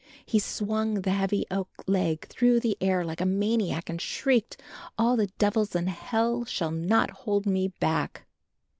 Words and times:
He 0.25 0.39
swung 0.39 1.01
the 1.01 1.11
heavy 1.11 1.45
oak 1.51 1.69
leg 1.85 2.25
through 2.25 2.59
the 2.59 2.75
air 2.81 3.05
like 3.05 3.21
a 3.21 3.25
maniac 3.27 3.87
and 3.87 4.01
shrieked, 4.01 4.59
"All 4.97 5.15
the 5.15 5.27
devils 5.37 5.75
in 5.75 5.85
Hell 5.85 6.43
shall 6.45 6.71
not 6.71 7.11
hold 7.11 7.45
me 7.45 7.67
back." 7.67 8.25